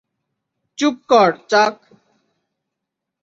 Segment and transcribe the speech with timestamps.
[0.77, 1.75] চুপ কর, চাক।